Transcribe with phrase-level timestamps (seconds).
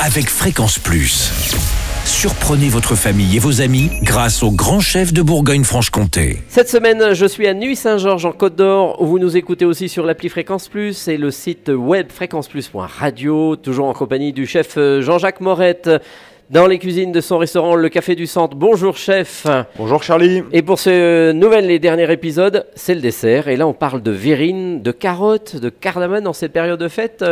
[0.00, 1.30] avec Fréquence Plus.
[2.04, 6.38] Surprenez votre famille et vos amis grâce au grand chef de Bourgogne-Franche-Comté.
[6.48, 10.04] Cette semaine, je suis à Nuit-Saint-Georges en Côte d'Or, où vous nous écoutez aussi sur
[10.04, 15.40] l'appli Fréquence Plus et le site web fréquenceplus.radio, toujours en compagnie du chef euh, Jean-Jacques
[15.40, 15.90] Morette.
[16.50, 18.54] Dans les cuisines de son restaurant Le Café du Centre.
[18.54, 19.46] Bonjour chef.
[19.78, 20.42] Bonjour Charlie.
[20.52, 23.48] Et pour ce nouvel et dernier épisode, c'est le dessert.
[23.48, 27.24] Et là, on parle de verrine, de carottes, de cardamone en cette période de fête.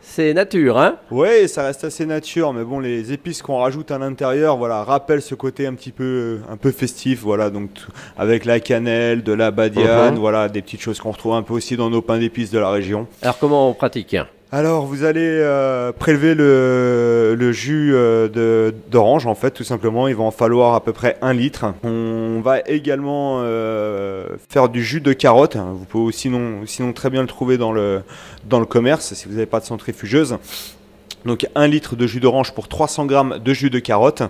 [0.00, 0.96] C'est nature, hein?
[1.10, 5.22] Ouais, ça reste assez nature, mais bon, les épices qu'on rajoute à l'intérieur, voilà, rappellent
[5.22, 7.70] ce côté un petit peu, un peu festif, voilà, donc
[8.16, 10.20] avec la cannelle, de la badiane, Mhm.
[10.20, 12.70] voilà, des petites choses qu'on retrouve un peu aussi dans nos pains d'épices de la
[12.70, 13.06] région.
[13.22, 14.16] Alors comment on pratique?
[14.52, 20.06] Alors, vous allez euh, prélever le, jus euh, d'orange, en fait, tout simplement.
[20.06, 21.74] Il va en falloir à peu près un litre.
[21.82, 25.56] On va également euh, faire du jus de carotte.
[25.56, 28.02] Vous pouvez sinon, sinon très bien le trouver dans le
[28.68, 30.38] commerce, si vous n'avez pas de centrifugeuse.
[31.24, 34.22] Donc 1 litre de jus d'orange pour 300 g de jus de carotte.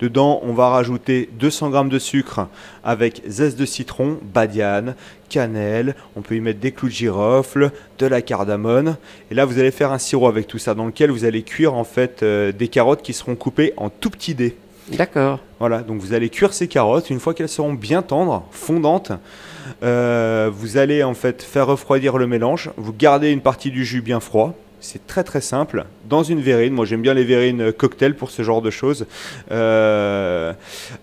[0.00, 2.48] Dedans, on va rajouter 200 g de sucre
[2.84, 4.94] avec zeste de citron, badiane,
[5.30, 5.94] cannelle.
[6.16, 8.96] On peut y mettre des clous de girofle, de la cardamone.
[9.30, 11.74] Et là, vous allez faire un sirop avec tout ça, dans lequel vous allez cuire
[11.74, 14.56] en fait euh, des carottes qui seront coupées en tout petits dés.
[14.88, 15.38] D'accord.
[15.58, 17.08] Voilà, donc vous allez cuire ces carottes.
[17.10, 19.12] Une fois qu'elles seront bien tendres, fondantes,
[19.82, 22.70] euh, vous allez en fait faire refroidir le mélange.
[22.76, 24.54] Vous gardez une partie du jus bien froid.
[24.82, 25.84] C'est très très simple.
[26.10, 29.06] Dans une verrine, moi j'aime bien les verrines cocktail pour ce genre de choses.
[29.52, 30.52] Euh,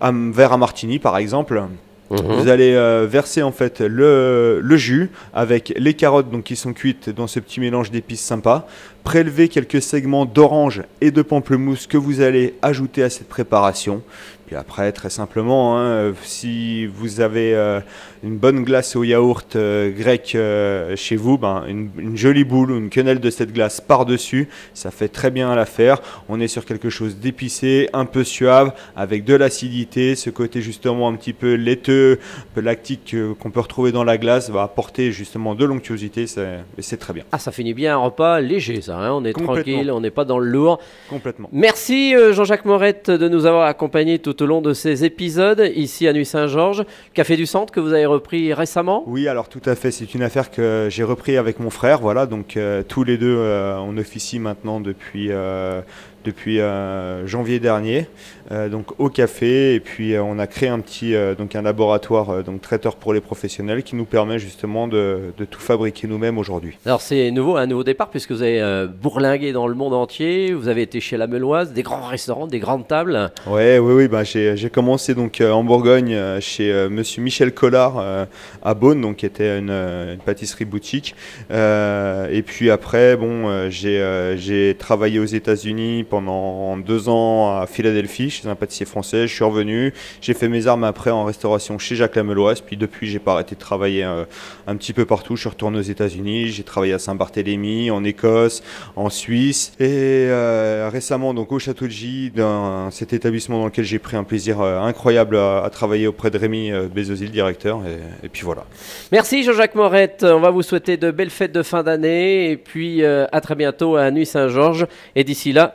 [0.02, 1.62] un verre à martini par exemple.
[2.10, 6.72] Vous allez euh, verser en fait le, le jus avec les carottes donc, qui sont
[6.72, 8.66] cuites dans ce petit mélange d'épices sympa.
[9.04, 14.02] Prélever quelques segments d'orange et de pamplemousse que vous allez ajouter à cette préparation.
[14.50, 17.78] Puis après, très simplement, hein, si vous avez euh,
[18.24, 22.72] une bonne glace au yaourt euh, grec euh, chez vous, ben, une, une jolie boule
[22.72, 26.02] ou une quenelle de cette glace par-dessus, ça fait très bien l'affaire.
[26.28, 31.06] On est sur quelque chose d'épicé, un peu suave, avec de l'acidité, ce côté justement
[31.06, 35.12] un petit peu laiteux, un peu lactique qu'on peut retrouver dans la glace va apporter
[35.12, 37.22] justement de l'onctuosité, c'est très bien.
[37.30, 38.98] Ah, ça finit bien un repas léger, ça.
[38.98, 40.80] hein on est tranquille, on n'est pas dans le lourd.
[41.08, 41.48] Complètement.
[41.52, 46.12] Merci Jean-Jacques Morette de nous avoir accompagnés tout au long de ces épisodes ici à
[46.12, 46.84] Nuit-Saint-Georges.
[47.14, 49.04] Café du Centre que vous avez repris récemment?
[49.06, 49.90] Oui, alors tout à fait.
[49.90, 52.00] C'est une affaire que j'ai repris avec mon frère.
[52.00, 55.82] Voilà, donc euh, tous les deux, euh, on officie maintenant depuis euh,
[56.24, 58.06] depuis euh, janvier dernier,
[58.52, 59.74] euh, donc au café.
[59.74, 63.20] Et puis euh, on a créé un petit donc un laboratoire donc traiteur pour les
[63.20, 66.76] professionnels qui nous permet justement de, de tout fabriquer nous-mêmes aujourd'hui.
[66.86, 70.68] Alors c'est nouveau, un nouveau départ puisque vous avez bourlingué dans le monde entier, vous
[70.68, 73.30] avez été chez la Meloise, des grands restaurants, des grandes tables.
[73.46, 74.08] Ouais, oui, oui.
[74.08, 78.26] Bah, j'ai commencé donc en Bourgogne chez Monsieur Michel Collard
[78.62, 81.14] à Beaune, donc qui était une, une pâtisserie boutique.
[81.50, 88.54] Et puis après, bon, j'ai travaillé aux États-Unis pendant deux ans à Philadelphie chez un
[88.54, 89.26] pâtissier français.
[89.26, 92.60] Je suis revenu, j'ai fait mes armes après en restauration chez Jacques Lameloise.
[92.60, 94.24] Puis depuis, j'ai pas arrêté de travailler euh,
[94.66, 95.36] un petit peu partout.
[95.36, 98.62] Je suis retourné aux États-Unis, j'ai travaillé à Saint-Barthélemy, en Écosse,
[98.96, 103.84] en Suisse et euh, récemment donc au Château de Gie, dans cet établissement dans lequel
[103.84, 107.80] j'ai pris un plaisir euh, incroyable à, travailler auprès de Rémi euh, directeur.
[108.22, 108.64] Et, puis voilà.
[109.12, 113.04] Merci Jean-Jacques Morette, on va vous souhaiter de belles fêtes de fin d'année et puis
[113.04, 114.86] à très bientôt à Nuit-Saint-Georges.
[115.14, 115.74] Et d'ici là,